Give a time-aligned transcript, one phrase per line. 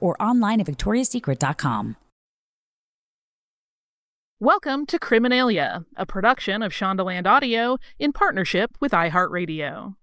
[0.00, 1.96] or online at victoriassecret.com.
[4.42, 9.96] Welcome to Criminalia, a production of Shondaland Audio in partnership with iHeartRadio.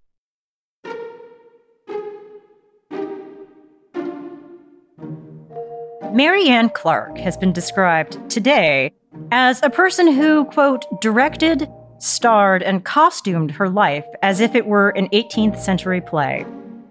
[6.14, 8.92] Marianne Clarke has been described today
[9.32, 14.90] as a person who, quote, directed, starred, and costumed her life as if it were
[14.92, 16.46] an 18th century play.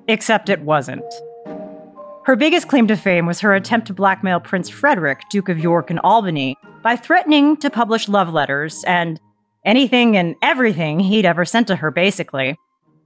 [0.09, 1.05] Except it wasn't.
[2.27, 5.91] Her biggest claim to fame was her attempt to blackmail Prince Frederick, Duke of York
[5.91, 9.21] and Albany, by threatening to publish love letters and
[9.65, 12.57] anything and everything he'd ever sent to her, basically.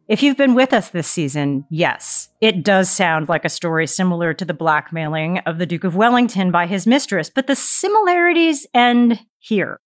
[0.08, 4.32] If you've been with us this season, yes, it does sound like a story similar
[4.32, 9.20] to the blackmailing of the Duke of Wellington by his mistress, but the similarities end
[9.38, 9.80] here.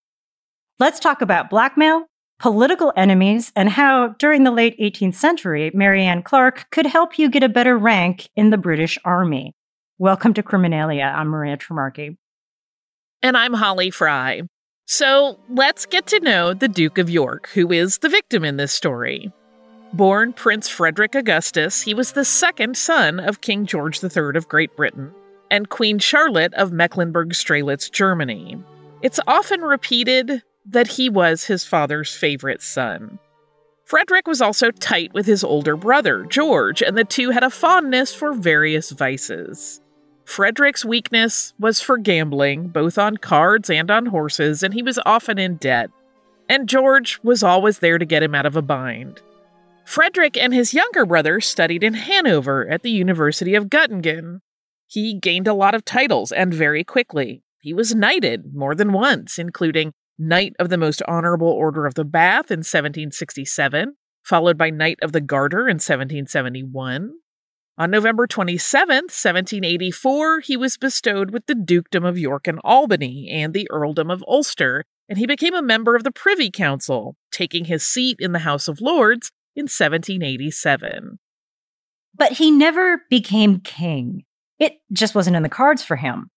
[0.78, 2.04] Let's talk about blackmail,
[2.38, 7.42] political enemies, and how, during the late 18th century, Marianne Clarke could help you get
[7.42, 9.54] a better rank in the British Army.
[9.98, 11.14] Welcome to Criminalia.
[11.14, 12.16] I'm Maria Trimarchi.
[13.22, 14.42] And I'm Holly Fry.
[14.86, 18.72] So let's get to know the Duke of York, who is the victim in this
[18.72, 19.32] story.
[19.94, 24.76] Born Prince Frederick Augustus, he was the second son of King George III of Great
[24.76, 25.14] Britain
[25.50, 28.58] and Queen Charlotte of Mecklenburg Strelitz, Germany.
[29.02, 33.18] It's often repeated that he was his father's favorite son.
[33.84, 38.14] Frederick was also tight with his older brother, George, and the two had a fondness
[38.14, 39.80] for various vices.
[40.24, 45.38] Frederick's weakness was for gambling, both on cards and on horses, and he was often
[45.38, 45.90] in debt.
[46.48, 49.20] And George was always there to get him out of a bind.
[49.84, 54.40] Frederick and his younger brother studied in Hanover at the University of Göttingen.
[54.86, 57.42] He gained a lot of titles and very quickly.
[57.60, 62.04] He was knighted more than once, including Knight of the Most Honorable Order of the
[62.04, 67.14] Bath in 1767, followed by Knight of the Garter in 1771.
[67.76, 73.52] On November 27, 1784, he was bestowed with the Dukedom of York and Albany and
[73.52, 77.84] the Earldom of Ulster, and he became a member of the Privy Council, taking his
[77.84, 81.18] seat in the House of Lords in 1787.
[82.16, 84.22] But he never became king.
[84.60, 86.30] It just wasn't in the cards for him.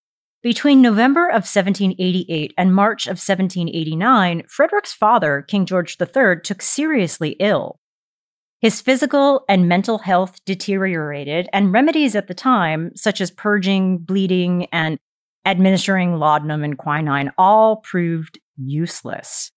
[0.48, 7.36] Between November of 1788 and March of 1789, Frederick's father, King George III, took seriously
[7.42, 7.82] ill.
[8.62, 14.68] His physical and mental health deteriorated, and remedies at the time, such as purging, bleeding,
[14.72, 15.00] and
[15.44, 19.52] administering laudanum and quinine, all proved useless.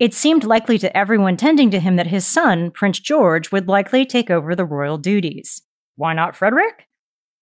[0.00, 4.04] It seemed likely to everyone tending to him that his son, Prince George, would likely
[4.04, 5.62] take over the royal duties.
[5.94, 6.87] Why not Frederick?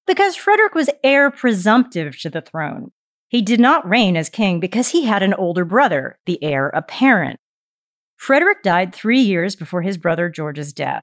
[0.06, 2.92] Because Frederick was heir presumptive to the throne.
[3.28, 7.40] He did not reign as king because he had an older brother, the heir apparent.
[8.16, 11.02] Frederick died three years before his brother George's death.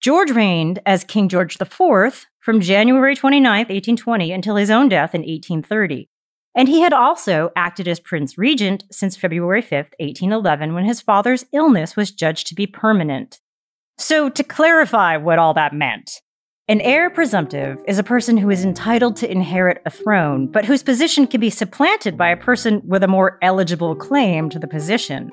[0.00, 5.20] George reigned as King George IV from January 29, 1820, until his own death in
[5.20, 6.08] 1830.
[6.54, 11.46] And he had also acted as Prince Regent since February 5, 1811, when his father's
[11.52, 13.40] illness was judged to be permanent.
[13.96, 16.20] So, to clarify what all that meant,
[16.68, 20.82] an heir presumptive is a person who is entitled to inherit a throne, but whose
[20.82, 25.32] position can be supplanted by a person with a more eligible claim to the position.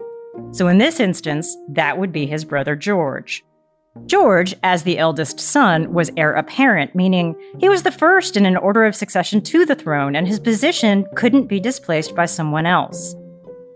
[0.52, 3.46] So, in this instance, that would be his brother George.
[4.08, 8.58] George, as the eldest son, was heir apparent, meaning he was the first in an
[8.58, 13.16] order of succession to the throne, and his position couldn't be displaced by someone else.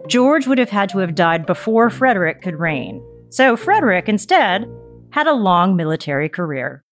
[0.07, 3.03] George would have had to have died before Frederick could reign.
[3.29, 4.67] So Frederick, instead,
[5.11, 6.82] had a long military career.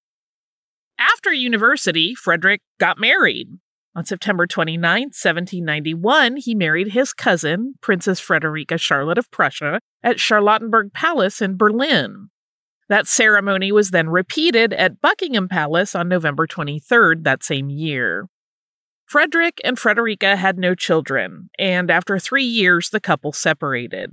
[1.01, 3.57] After university, Frederick got married.
[3.95, 10.93] On September 29, 1791, he married his cousin, Princess Frederica Charlotte of Prussia, at Charlottenburg
[10.93, 12.29] Palace in Berlin.
[12.87, 18.27] That ceremony was then repeated at Buckingham Palace on November 23rd that same year.
[19.07, 24.11] Frederick and Frederica had no children, and after three years, the couple separated.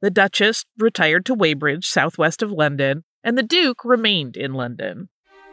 [0.00, 5.08] The Duchess retired to Weybridge, southwest of London, and the Duke remained in London.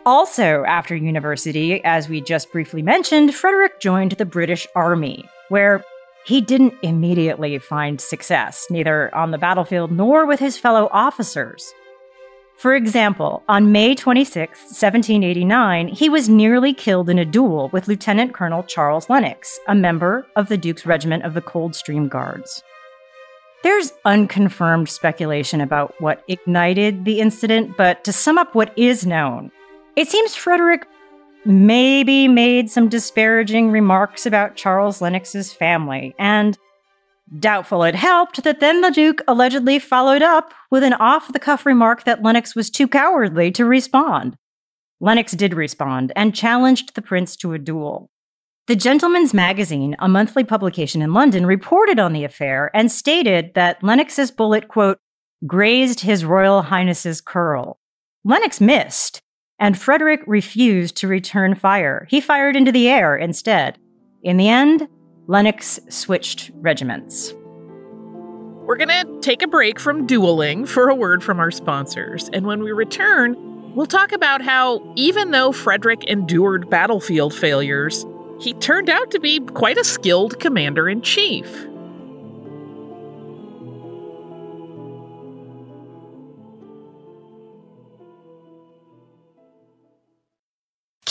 [0.07, 5.83] Also, after university, as we just briefly mentioned, Frederick joined the British Army, where
[6.25, 11.73] he didn't immediately find success, neither on the battlefield nor with his fellow officers.
[12.55, 18.33] For example, on May 26, 1789, he was nearly killed in a duel with Lieutenant
[18.33, 22.63] Colonel Charles Lennox, a member of the Duke's Regiment of the Coldstream Guards.
[23.61, 29.51] There's unconfirmed speculation about what ignited the incident, but to sum up what is known,
[29.97, 30.87] it seems Frederick
[31.43, 36.57] maybe made some disparaging remarks about Charles Lennox's family, and
[37.39, 41.65] Doubtful it helped that then the Duke allegedly followed up with an off the cuff
[41.65, 44.37] remark that Lennox was too cowardly to respond.
[45.01, 48.09] Lennox did respond and challenged the prince to a duel.
[48.67, 53.83] The Gentleman's Magazine, a monthly publication in London, reported on the affair and stated that
[53.83, 54.99] Lennox's bullet, quote,
[55.45, 57.77] grazed His Royal Highness's curl.
[58.23, 59.21] Lennox missed,
[59.59, 62.07] and Frederick refused to return fire.
[62.09, 63.77] He fired into the air instead.
[64.23, 64.87] In the end,
[65.27, 67.33] Lennox switched regiments.
[68.65, 72.29] We're going to take a break from dueling for a word from our sponsors.
[72.33, 78.05] And when we return, we'll talk about how, even though Frederick endured battlefield failures,
[78.39, 81.66] he turned out to be quite a skilled commander in chief.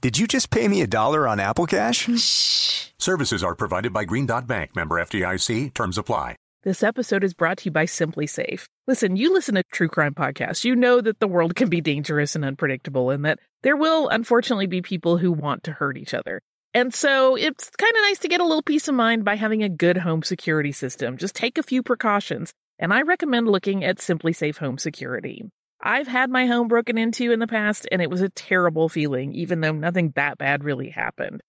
[0.00, 2.08] Did you just pay me a dollar on Apple Cash?
[2.18, 2.86] Shh.
[2.98, 5.74] Services are provided by Green Dot Bank, member FDIC.
[5.74, 6.36] Terms apply.
[6.62, 8.64] This episode is brought to you by SimpliSafe.
[8.86, 10.64] Listen, you listen to true crime podcasts.
[10.64, 14.66] You know that the world can be dangerous and unpredictable, and that there will unfortunately
[14.66, 16.40] be people who want to hurt each other.
[16.72, 19.62] And so it's kind of nice to get a little peace of mind by having
[19.62, 21.18] a good home security system.
[21.18, 25.44] Just take a few precautions, and I recommend looking at SimpliSafe Home Security.
[25.82, 29.32] I've had my home broken into in the past, and it was a terrible feeling,
[29.32, 31.42] even though nothing that bad really happened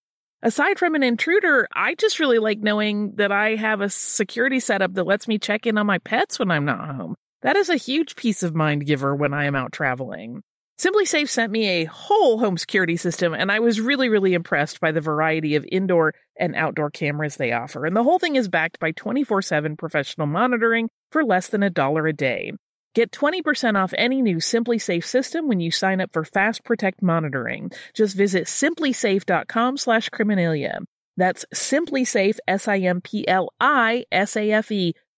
[0.44, 4.94] aside from an intruder, I just really like knowing that I have a security setup
[4.96, 7.16] that lets me check in on my pets when I'm not home.
[7.42, 10.42] That is a huge peace of mind giver when I am out traveling.
[10.80, 14.92] SimpliSafe sent me a whole home security system, and I was really, really impressed by
[14.92, 17.86] the variety of indoor and outdoor cameras they offer.
[17.86, 21.70] And the whole thing is backed by 24 7 professional monitoring for less than a
[21.70, 22.54] dollar a day.
[22.94, 27.72] Get 20% off any new SimpliSafe system when you sign up for Fast Protect monitoring.
[27.94, 30.80] Just visit simplisafe.com slash criminalia.
[31.16, 32.94] That's simplisafe, S-I-M-P-L-I-S-A-F-E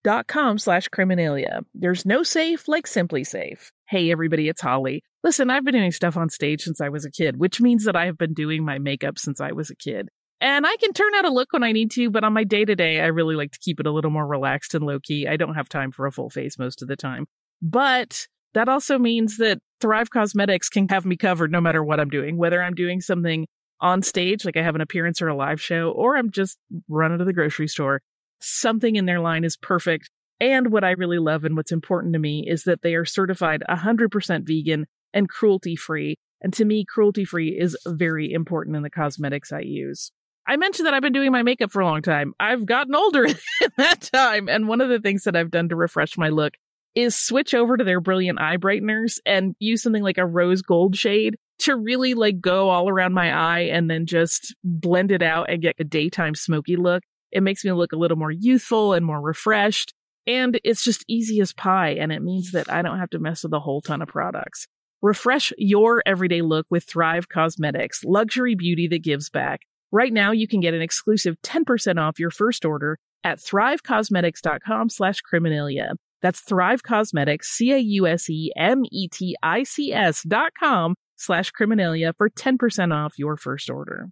[0.03, 1.61] dot com slash criminalia.
[1.73, 3.71] There's no safe like SimpliSafe.
[3.87, 5.01] Hey everybody, it's Holly.
[5.23, 7.95] Listen, I've been doing stuff on stage since I was a kid, which means that
[7.95, 10.09] I have been doing my makeup since I was a kid.
[10.41, 12.65] And I can turn out a look when I need to, but on my day
[12.65, 15.25] to day, I really like to keep it a little more relaxed and low key.
[15.27, 17.25] I don't have time for a full face most of the time.
[17.63, 22.09] But that also means that Thrive Causemetics can have me covered no matter what I'm
[22.09, 23.47] doing, whether I'm doing something
[23.79, 26.57] on stage, like I have an appearance or a live show, or I'm just
[26.89, 28.01] running to the grocery store.
[28.41, 30.09] Something in their line is perfect.
[30.41, 33.63] And what I really love and what's important to me is that they are certified
[33.69, 36.15] 100% vegan and cruelty free.
[36.41, 40.11] And to me, cruelty free is very important in the cosmetics I use.
[40.45, 42.33] I mentioned that I've been doing my makeup for a long time.
[42.41, 43.37] I've gotten older in
[43.77, 44.49] that time.
[44.49, 46.55] And one of the things that I've done to refresh my look
[46.95, 50.95] is switch over to their brilliant eye brighteners and use something like a rose gold
[50.95, 55.49] shade to really like go all around my eye and then just blend it out
[55.49, 57.03] and get a daytime smoky look.
[57.31, 59.93] It makes me look a little more youthful and more refreshed.
[60.25, 61.91] And it's just easy as pie.
[61.91, 64.67] And it means that I don't have to mess with a whole ton of products.
[65.01, 69.61] Refresh your everyday look with Thrive Causemetics, luxury beauty that gives back.
[69.91, 75.19] Right now, you can get an exclusive 10% off your first order at thrivecausemetics.com slash
[75.21, 75.95] criminalia.
[76.23, 84.07] That's Thrive Causemetics, C-A-U-S-E-M-E-T-I-C-S dot com slash criminalia for 10% off your first order.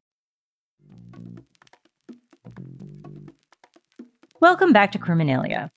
[4.41, 5.69] Welcome back to Criminalia.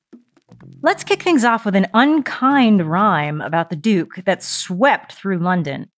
[0.83, 5.89] Let's kick things off with an unkind rhyme about the Duke that swept through London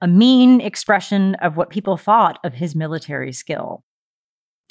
[0.00, 3.84] a mean expression of what people thought of his military skill.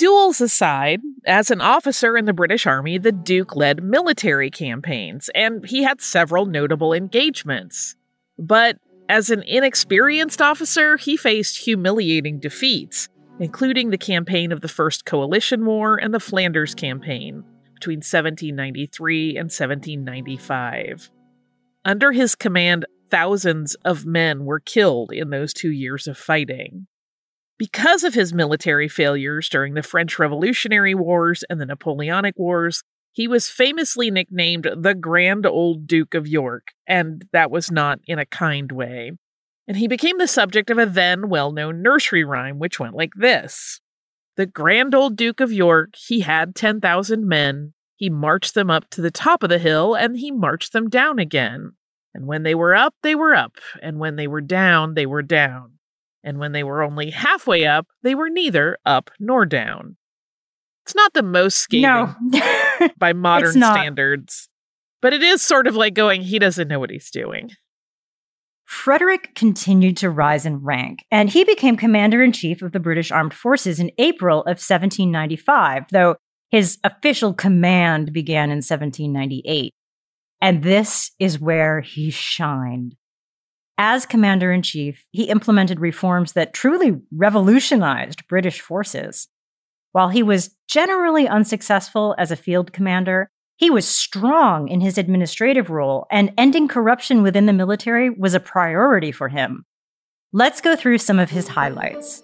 [0.02, 5.64] Duels aside, as an officer in the British Army, the Duke led military campaigns, and
[5.64, 7.96] he had several notable engagements.
[8.40, 15.06] But as an inexperienced officer, he faced humiliating defeats, including the campaign of the First
[15.06, 17.44] Coalition War and the Flanders Campaign
[17.76, 21.12] between 1793 and 1795.
[21.86, 26.88] Under his command, thousands of men were killed in those two years of fighting.
[27.62, 33.28] Because of his military failures during the French Revolutionary Wars and the Napoleonic Wars, he
[33.28, 38.26] was famously nicknamed the Grand Old Duke of York, and that was not in a
[38.26, 39.12] kind way.
[39.68, 43.14] And he became the subject of a then well known nursery rhyme, which went like
[43.16, 43.80] this
[44.38, 47.76] The Grand Old Duke of York, he had 10,000 men.
[47.96, 51.20] He marched them up to the top of the hill, and he marched them down
[51.20, 51.74] again.
[52.12, 55.22] And when they were up, they were up, and when they were down, they were
[55.22, 55.74] down.
[56.24, 59.98] And when they were only halfway up, they were neither up nor down.
[60.86, 62.90] It's not the most scathing No.
[62.98, 64.50] by modern standards,
[65.02, 67.52] but it is sort of like going, he doesn't know what he's doing.
[68.66, 73.12] Frederick continued to rise in rank, and he became commander in chief of the British
[73.12, 76.16] Armed Forces in April of 1795, though
[76.52, 79.74] his official command began in 1798.
[80.42, 82.96] And this is where he shined.
[83.84, 89.28] As commander in chief, he implemented reforms that truly revolutionized British forces.
[89.92, 95.72] While he was generally unsuccessful as a field commander, he was strong in his administrative
[95.72, 99.66] role, and ending corruption within the military was a priority for him.
[100.32, 102.22] Let's go through some of his highlights.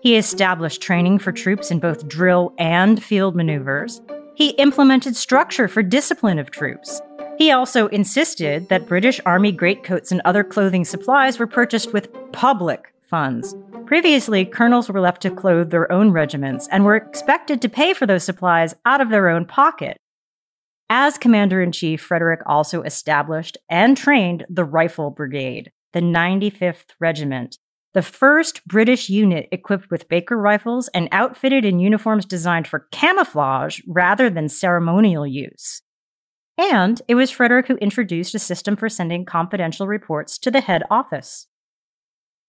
[0.00, 4.00] He established training for troops in both drill and field maneuvers.
[4.34, 7.02] He implemented structure for discipline of troops.
[7.38, 12.94] He also insisted that British Army greatcoats and other clothing supplies were purchased with public
[13.02, 13.54] funds.
[13.84, 18.06] Previously, colonels were left to clothe their own regiments and were expected to pay for
[18.06, 19.98] those supplies out of their own pocket.
[20.88, 27.58] As commander in chief, Frederick also established and trained the Rifle Brigade, the 95th Regiment,
[27.92, 33.80] the first British unit equipped with Baker rifles and outfitted in uniforms designed for camouflage
[33.86, 35.82] rather than ceremonial use.
[36.58, 40.82] And it was Frederick who introduced a system for sending confidential reports to the head
[40.90, 41.46] office.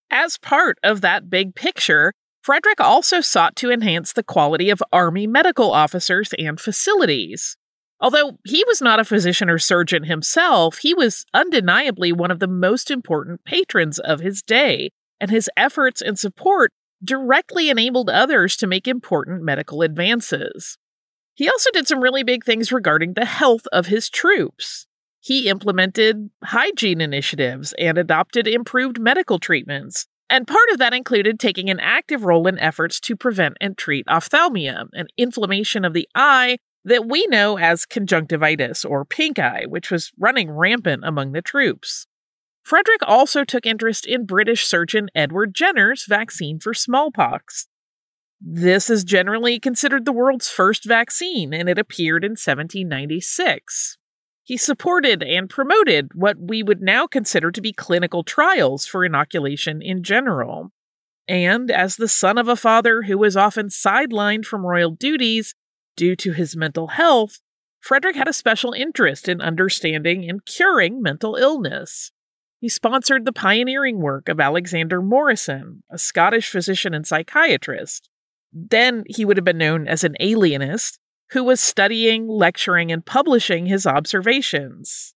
[0.09, 5.27] As part of that big picture, Frederick also sought to enhance the quality of Army
[5.27, 7.57] medical officers and facilities.
[7.99, 12.47] Although he was not a physician or surgeon himself, he was undeniably one of the
[12.47, 16.71] most important patrons of his day, and his efforts and support
[17.03, 20.77] directly enabled others to make important medical advances.
[21.37, 24.87] He also did some really big things regarding the health of his troops.
[25.19, 30.07] He implemented hygiene initiatives and adopted improved medical treatments.
[30.31, 34.07] And part of that included taking an active role in efforts to prevent and treat
[34.07, 39.91] ophthalmia, an inflammation of the eye that we know as conjunctivitis or pink eye, which
[39.91, 42.07] was running rampant among the troops.
[42.63, 47.67] Frederick also took interest in British surgeon Edward Jenner's vaccine for smallpox.
[48.39, 53.97] This is generally considered the world's first vaccine, and it appeared in 1796.
[54.43, 59.81] He supported and promoted what we would now consider to be clinical trials for inoculation
[59.81, 60.71] in general.
[61.27, 65.53] And as the son of a father who was often sidelined from royal duties
[65.97, 67.41] due to his mental health,
[67.81, 72.11] Frederick had a special interest in understanding and curing mental illness.
[72.59, 78.09] He sponsored the pioneering work of Alexander Morison, a Scottish physician and psychiatrist.
[78.51, 80.99] Then he would have been known as an alienist
[81.31, 85.13] who was studying, lecturing, and publishing his observations.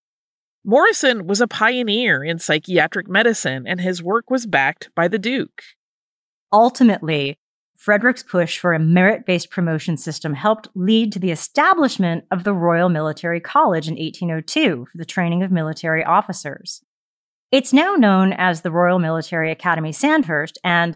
[0.63, 5.63] Morison was a pioneer in psychiatric medicine, and his work was backed by the Duke.
[6.53, 7.37] Ultimately,
[7.77, 12.53] Frederick's push for a merit based promotion system helped lead to the establishment of the
[12.53, 16.83] Royal Military College in 1802 for the training of military officers.
[17.51, 20.95] It's now known as the Royal Military Academy Sandhurst, and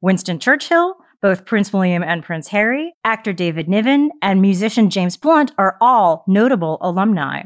[0.00, 5.52] Winston Churchill, both Prince William and Prince Harry, actor David Niven, and musician James Blunt
[5.56, 7.44] are all notable alumni.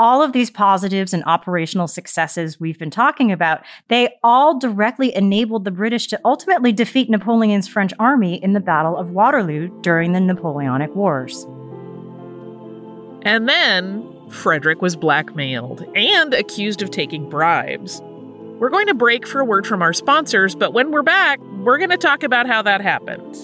[0.00, 5.64] all of these positives and operational successes we've been talking about, they all directly enabled
[5.64, 10.20] the British to ultimately defeat Napoleon's French army in the Battle of Waterloo during the
[10.20, 11.44] Napoleonic Wars.
[13.22, 18.00] And then Frederick was blackmailed and accused of taking bribes.
[18.60, 21.78] We're going to break for a word from our sponsors, but when we're back, we're
[21.78, 23.34] going to talk about how that happened.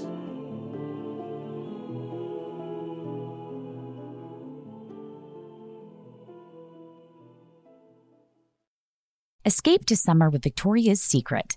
[9.46, 11.56] Escape to summer with Victoria's Secret.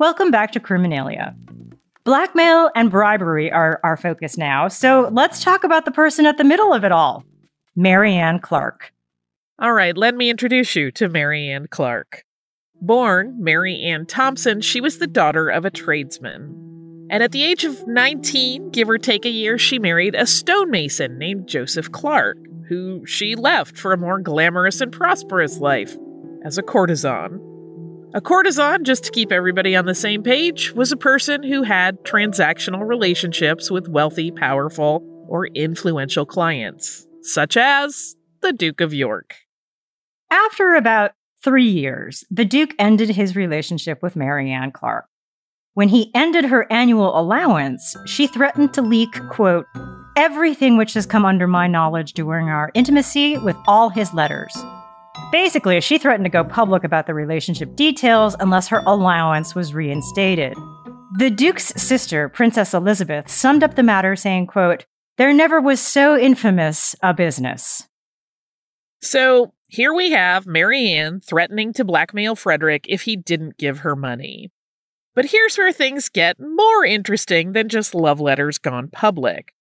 [0.00, 1.34] Welcome back to Criminalia.
[2.04, 6.44] Blackmail and bribery are our focus now, so let's talk about the person at the
[6.44, 7.24] middle of it all
[7.74, 8.92] Marianne Clarke.
[9.58, 12.24] All right, let me introduce you to Marianne Clarke.
[12.80, 17.08] Born Mary Ann Thompson, she was the daughter of a tradesman.
[17.10, 21.18] And at the age of 19, give or take a year, she married a stonemason
[21.18, 25.96] named Joseph Clarke, who she left for a more glamorous and prosperous life
[26.44, 27.47] as a courtesan.
[28.14, 32.02] A courtesan, just to keep everybody on the same page, was a person who had
[32.04, 39.34] transactional relationships with wealthy, powerful, or influential clients, such as the Duke of York.
[40.30, 41.12] After about
[41.44, 45.08] three years, the Duke ended his relationship with Marianne Clarke.
[45.74, 49.66] When he ended her annual allowance, she threatened to leak, quote,
[50.16, 54.56] everything which has come under my knowledge during our intimacy with all his letters,
[55.30, 60.54] Basically, she threatened to go public about the relationship details unless her allowance was reinstated.
[61.18, 66.18] The Duke's sister, Princess Elizabeth, summed up the matter saying, quote, There never was so
[66.18, 67.88] infamous a business.
[69.00, 74.50] So here we have Marianne threatening to blackmail Frederick if he didn't give her money.
[75.14, 79.52] But here's where things get more interesting than just love letters gone public.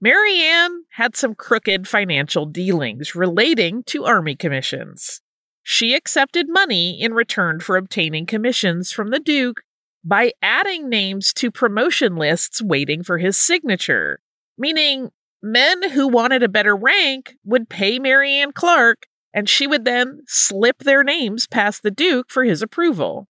[0.00, 5.20] Marianne had some crooked financial dealings relating to army commissions.
[5.62, 9.62] She accepted money in return for obtaining commissions from the Duke
[10.04, 14.20] by adding names to promotion lists waiting for his signature,
[14.56, 15.10] meaning
[15.42, 20.78] men who wanted a better rank would pay Marianne Clarke and she would then slip
[20.78, 23.28] their names past the Duke for his approval.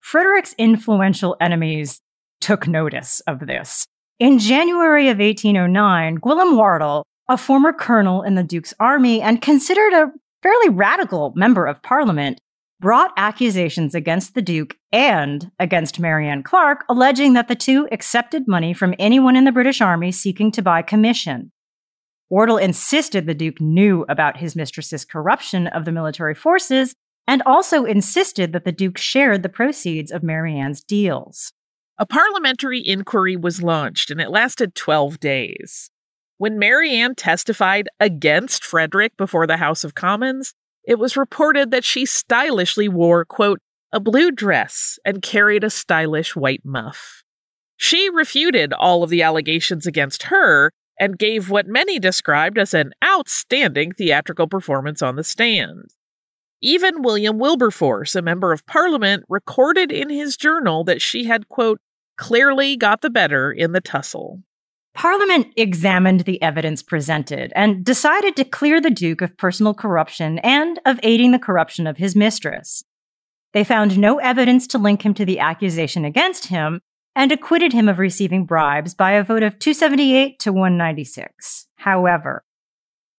[0.00, 2.00] Frederick's influential enemies
[2.40, 3.86] took notice of this
[4.18, 9.92] in January of 1809, Gwilym Wardle, a former colonel in the Duke's army and considered
[9.92, 12.40] a fairly radical member of parliament,
[12.80, 18.72] brought accusations against the Duke and against Marianne Clarke, alleging that the two accepted money
[18.72, 21.52] from anyone in the British Army seeking to buy commission.
[22.30, 26.94] Wardle insisted the Duke knew about his mistress's corruption of the military forces
[27.26, 31.52] and also insisted that the Duke shared the proceeds of Marianne's deals.
[32.00, 35.90] A parliamentary inquiry was launched and it lasted 12 days.
[36.36, 42.06] When Marianne testified against Frederick before the House of Commons, it was reported that she
[42.06, 43.58] stylishly wore, quote,
[43.92, 47.24] a blue dress and carried a stylish white muff.
[47.76, 52.92] She refuted all of the allegations against her and gave what many described as an
[53.04, 55.90] outstanding theatrical performance on the stand.
[56.60, 61.80] Even William Wilberforce, a member of parliament, recorded in his journal that she had, quote,
[62.18, 64.42] clearly got the better in the tussle.
[64.92, 70.80] Parliament examined the evidence presented and decided to clear the Duke of personal corruption and
[70.84, 72.82] of aiding the corruption of his mistress.
[73.54, 76.80] They found no evidence to link him to the accusation against him
[77.14, 81.68] and acquitted him of receiving bribes by a vote of 278 to 196.
[81.76, 82.44] However,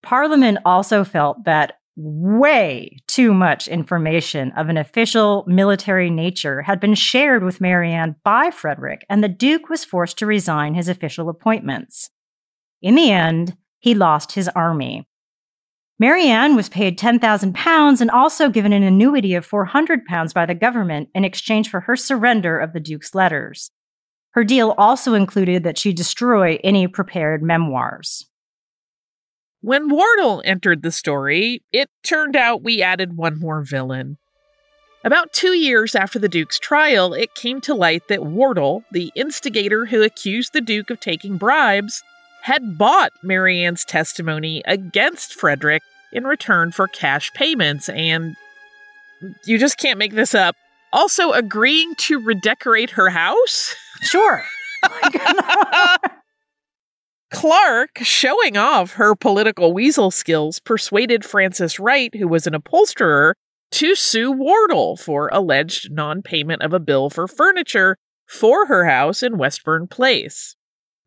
[0.03, 6.95] Parliament also felt that way too much information of an official military nature had been
[6.95, 12.09] shared with Marianne by Frederick, and the Duke was forced to resign his official appointments.
[12.81, 15.07] In the end, he lost his army.
[15.99, 21.25] Marianne was paid £10,000 and also given an annuity of £400 by the government in
[21.25, 23.71] exchange for her surrender of the Duke's letters.
[24.31, 28.25] Her deal also included that she destroy any prepared memoirs.
[29.61, 34.17] When Wardle entered the story, it turned out we added one more villain.
[35.03, 39.85] About two years after the Duke's trial, it came to light that Wardle, the instigator
[39.85, 42.01] who accused the Duke of taking bribes,
[42.43, 48.35] had bought Marianne's testimony against Frederick in return for cash payments and.
[49.43, 50.55] You just can't make this up.
[50.93, 53.75] Also, agreeing to redecorate her house?
[54.01, 54.45] Sure.
[57.31, 63.35] Clarke, showing off her political weasel skills, persuaded Frances Wright, who was an upholsterer,
[63.71, 69.21] to sue Wardle for alleged non payment of a bill for furniture for her house
[69.21, 70.55] in Westbourne Place.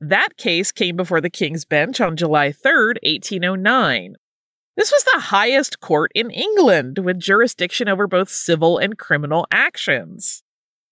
[0.01, 4.15] That case came before the King's Bench on July 3, 1809.
[4.77, 10.43] This was the highest court in England, with jurisdiction over both civil and criminal actions.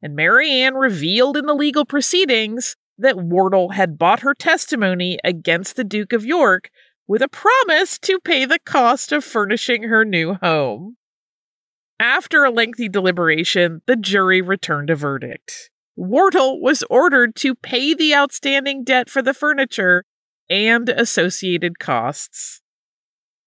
[0.03, 5.85] And Marianne revealed in the legal proceedings that Wardle had bought her testimony against the
[5.85, 6.71] Duke of York
[7.07, 10.97] with a promise to pay the cost of furnishing her new home.
[11.99, 15.71] After a lengthy deliberation, the jury returned a verdict.
[15.97, 20.05] Wardle was ordered to pay the outstanding debt for the furniture
[20.49, 22.63] and associated costs.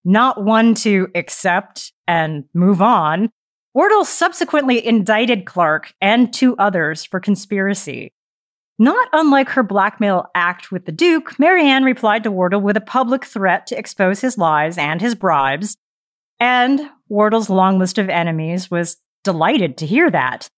[0.04, 3.30] Not one to accept and move on,
[3.74, 8.12] Wardle subsequently indicted Clarke and two others for conspiracy.
[8.78, 13.24] Not unlike her blackmail act with the Duke, Marianne replied to Wardle with a public
[13.24, 15.76] threat to expose his lies and his bribes.
[16.40, 20.48] And Wardle's long list of enemies was delighted to hear that.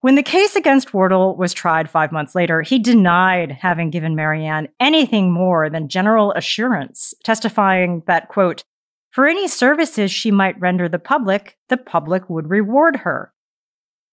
[0.00, 4.68] When the case against Wardle was tried five months later, he denied having given Marianne
[4.78, 8.62] anything more than general assurance, testifying that, quote,
[9.10, 13.32] for any services she might render the public, the public would reward her.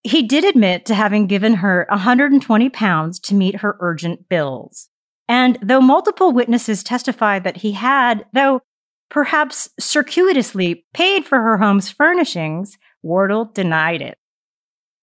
[0.05, 4.87] He did admit to having given her 120 pounds to meet her urgent bills.
[5.27, 8.61] And though multiple witnesses testified that he had, though
[9.09, 14.19] perhaps circuitously, paid for her home's furnishings, Wardle denied it.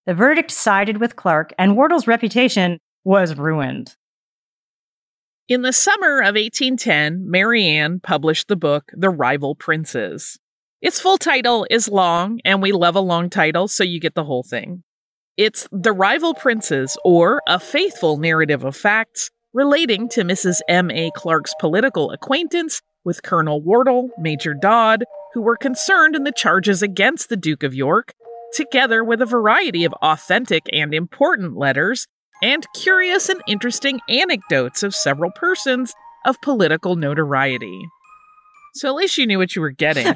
[0.06, 3.96] The verdict sided with Clarke, and Wardle's reputation was ruined.
[5.48, 10.38] In the summer of 1810, Marianne published the book The Rival Princes.
[10.80, 14.22] Its full title is long, and we love a long title, so you get the
[14.22, 14.84] whole thing.
[15.44, 20.60] It's The Rival Princes, or A Faithful Narrative of Facts relating to Mrs.
[20.68, 21.10] M.A.
[21.16, 25.02] Clarke's political acquaintance with Colonel Wardle, Major Dodd,
[25.34, 28.14] who were concerned in the charges against the Duke of York,
[28.54, 32.06] together with a variety of authentic and important letters
[32.40, 35.92] and curious and interesting anecdotes of several persons
[36.24, 37.82] of political notoriety.
[38.74, 40.06] So at least you knew what you were getting.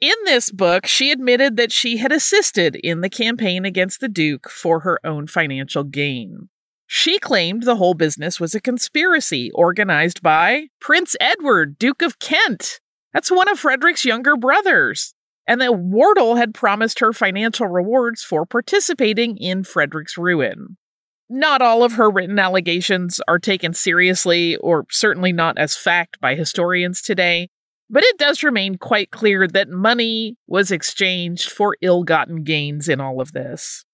[0.00, 4.50] In this book, she admitted that she had assisted in the campaign against the Duke
[4.50, 6.50] for her own financial gain.
[6.86, 12.80] She claimed the whole business was a conspiracy organized by Prince Edward, Duke of Kent.
[13.14, 15.14] That's one of Frederick's younger brothers.
[15.48, 20.76] And that Wardle had promised her financial rewards for participating in Frederick's ruin.
[21.30, 26.34] Not all of her written allegations are taken seriously, or certainly not as fact by
[26.34, 27.48] historians today,
[27.88, 33.00] but it does remain quite clear that money was exchanged for ill gotten gains in
[33.00, 33.84] all of this.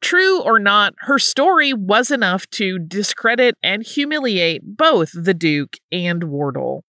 [0.00, 6.24] True or not, her story was enough to discredit and humiliate both the Duke and
[6.24, 6.84] Wardle.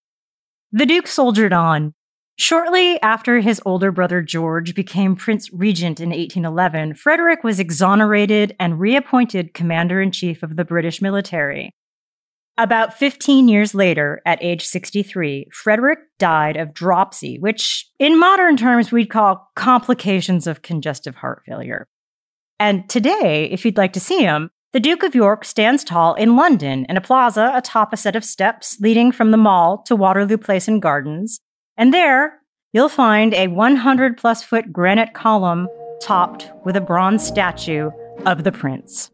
[0.71, 1.93] The Duke soldiered on.
[2.37, 8.79] Shortly after his older brother George became Prince Regent in 1811, Frederick was exonerated and
[8.79, 11.75] reappointed Commander in Chief of the British military.
[12.61, 18.91] About 15 years later, at age 63, Frederick died of dropsy, which in modern terms
[18.91, 21.87] we'd call complications of congestive heart failure.
[22.59, 26.35] And today, if you'd like to see him, the Duke of York stands tall in
[26.35, 30.37] London in a plaza atop a set of steps leading from the mall to Waterloo
[30.37, 31.39] Place and Gardens.
[31.77, 32.41] And there,
[32.73, 35.67] you'll find a 100 plus foot granite column
[35.99, 37.89] topped with a bronze statue
[38.27, 39.09] of the prince.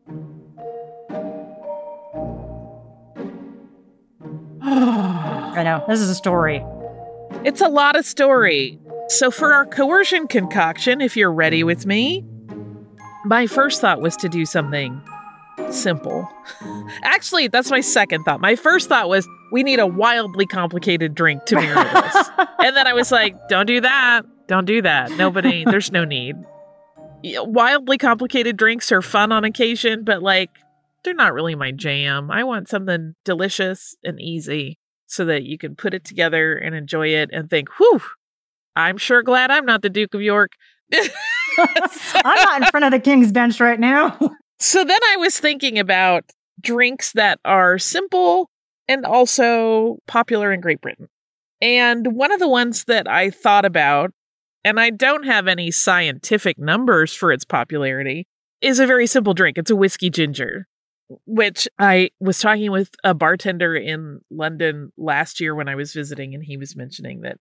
[5.58, 6.64] I know, this is a story.
[7.46, 8.80] It's a lot of story.
[9.08, 12.26] So, for our coercion concoction, if you're ready with me,
[13.24, 15.02] my first thought was to do something
[15.70, 16.30] simple.
[17.04, 18.42] Actually, that's my second thought.
[18.42, 22.30] My first thought was we need a wildly complicated drink to mirror this.
[22.60, 24.26] and then I was like, don't do that.
[24.48, 25.12] Don't do that.
[25.12, 26.36] Nobody, there's no need.
[27.24, 30.50] Wildly complicated drinks are fun on occasion, but like
[31.08, 32.30] they're not really my jam.
[32.30, 37.08] I want something delicious and easy so that you can put it together and enjoy
[37.08, 38.02] it and think, whew,
[38.76, 40.52] I'm sure glad I'm not the Duke of York.
[40.94, 41.00] I'm
[42.26, 44.20] not in front of the King's bench right now.
[44.60, 46.26] so then I was thinking about
[46.60, 48.50] drinks that are simple
[48.90, 51.08] and also popular in Great Britain.
[51.62, 54.12] And one of the ones that I thought about,
[54.66, 58.28] and I don't have any scientific numbers for its popularity,
[58.60, 59.58] is a very simple drink.
[59.58, 60.68] It's a whiskey ginger,
[61.26, 66.34] which I was talking with a bartender in London last year when I was visiting,
[66.34, 67.38] and he was mentioning that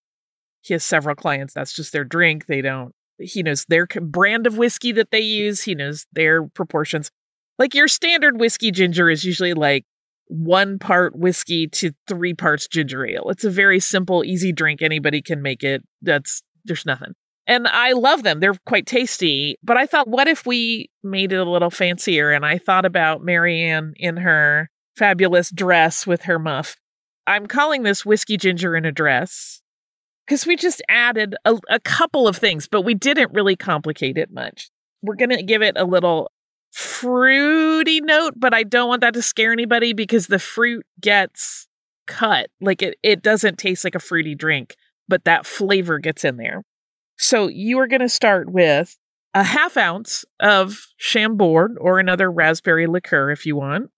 [0.62, 1.55] he has several clients.
[1.55, 2.46] That's just their drink.
[2.46, 7.11] They don't, he knows their brand of whiskey that they use, he knows their proportions.
[7.59, 9.85] Like your standard whiskey ginger is usually like
[10.29, 13.31] one part whiskey to three parts ginger ale.
[13.31, 14.83] It's a very simple, easy drink.
[14.83, 15.83] Anybody can make it.
[16.02, 17.14] That's, there's nothing.
[17.46, 18.40] And I love them.
[18.40, 19.56] They're quite tasty.
[19.62, 22.32] But I thought, what if we made it a little fancier?
[22.32, 26.76] And I thought about Marianne in her fabulous dress with her muff.
[27.26, 29.61] I'm calling this whiskey ginger in a dress
[30.26, 34.32] because we just added a, a, couple of things, but we didn't really complicate it
[34.32, 34.70] much.
[35.02, 36.30] We're going to give it a little
[36.72, 41.68] fruity note, but I don't want that to scare anybody because the fruit gets
[42.06, 42.48] cut.
[42.61, 44.76] Like it, it doesn't taste like a fruity drink,
[45.09, 46.62] but that flavor gets in there.
[47.16, 48.96] So you are going to start with
[49.35, 53.90] a half ounce of Chambord or another raspberry liqueur if you want,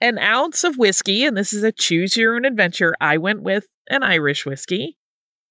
[0.00, 2.94] an ounce of whiskey, and this is a choose your own adventure.
[3.00, 4.96] I went with an Irish whiskey.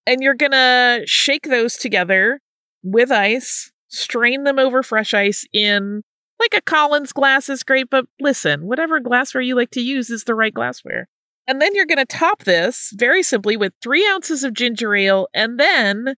[0.08, 2.40] And you're going to shake those together
[2.84, 6.04] with ice, strain them over fresh ice in
[6.40, 10.26] like a Collins glass is great, but listen, whatever glassware you like to use is
[10.26, 11.08] the right glassware.
[11.48, 15.28] And then you're going to top this very simply with three ounces of ginger ale
[15.34, 16.16] and then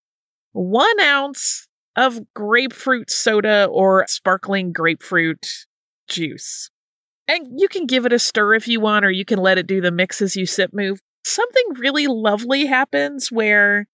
[0.54, 5.66] one ounce of grapefruit soda or sparkling grapefruit
[6.08, 6.70] juice.
[7.28, 9.68] And you can give it a stir if you want, or you can let it
[9.68, 11.00] do the mix as you sip move.
[11.26, 13.88] Something really lovely happens where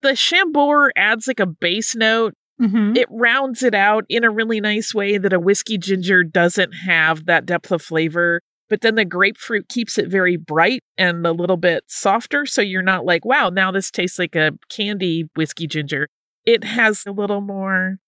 [0.00, 2.34] the Chambord adds like a base note.
[2.60, 2.96] Mm-hmm.
[2.96, 7.26] It rounds it out in a really nice way that a whiskey ginger doesn't have
[7.26, 8.40] that depth of flavor.
[8.72, 12.46] But then the grapefruit keeps it very bright and a little bit softer.
[12.46, 16.08] So you're not like, wow, now this tastes like a candy whiskey ginger.
[16.46, 17.98] It has a little more.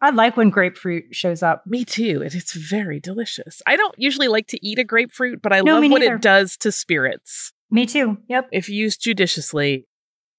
[0.00, 1.66] I like when grapefruit shows up.
[1.66, 2.22] Me too.
[2.22, 3.60] And it's very delicious.
[3.66, 6.14] I don't usually like to eat a grapefruit, but I No, love what neither.
[6.14, 8.16] it does to spirits Me too.
[8.30, 8.48] Yep.
[8.52, 9.86] if used judiciously.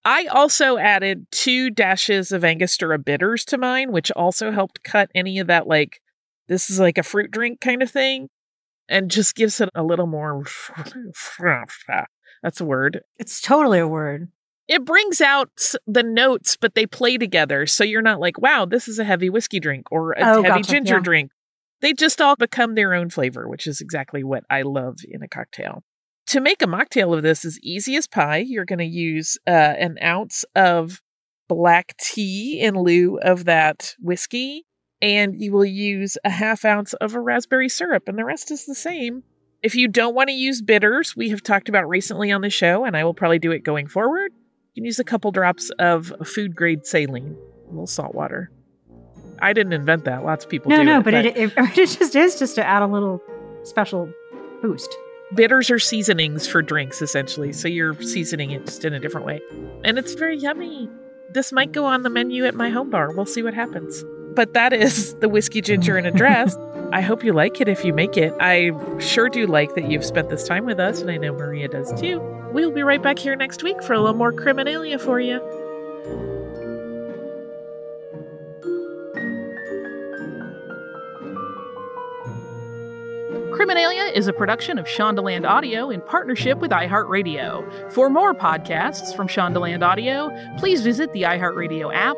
[0.03, 5.37] I also added two dashes of Angostura bitters to mine, which also helped cut any
[5.37, 5.99] of that, like,
[6.47, 8.27] this is like a fruit drink kind of thing,
[8.89, 10.43] and just gives it a little more.
[12.41, 13.01] That's a word.
[13.17, 14.29] It's totally a word.
[14.67, 15.49] It brings out
[15.87, 17.65] the notes, but they play together.
[17.65, 20.61] So you're not like, wow, this is a heavy whiskey drink or a Oh, heavy
[20.61, 21.01] gotcha, ginger yeah.
[21.01, 21.31] drink.
[21.81, 25.27] They just all become their own flavor, which is exactly what I love in a
[25.27, 25.83] cocktail.
[26.27, 28.37] To make a mocktail of this is easy as pie.
[28.37, 31.01] You're going to use uh, an ounce of
[31.49, 34.65] black tea in lieu of that whiskey,
[35.03, 38.65] and you will use a half ounce of a raspberry syrup, and the rest is
[38.65, 39.21] the same.
[39.61, 42.85] If you don't want to use bitters, we have talked about recently on the show,
[42.85, 44.31] and I will probably do it going forward.
[44.73, 47.37] You can use a couple drops of food grade saline,
[47.67, 48.49] a little salt water.
[49.41, 50.23] I didn't invent that.
[50.23, 52.65] Lots of people No, do no, it, but, it, it it just is just to
[52.65, 53.21] add a little
[53.63, 54.09] special
[54.61, 54.95] boost.
[55.35, 59.41] bitters are seasonings for drinks essentially so you're seasoning it just in a different way
[59.83, 60.89] and it's very yummy
[61.33, 64.53] this might go on the menu at my home bar we'll see what happens but
[64.53, 66.55] that is the whiskey ginger in a dress.
[66.91, 68.33] I hope you like it if you make it.
[68.39, 71.67] I sure do like that you've spent this time with us and i know maria
[71.67, 72.19] does too.
[72.51, 75.39] We'll be right back here next week for a little more criminalia for you.
[83.53, 87.91] Criminalia is a production of Shondaland Audio in partnership with iHeartRadio.
[87.91, 92.17] For more podcasts from Shondaland Audio, please visit the iHeartRadio app,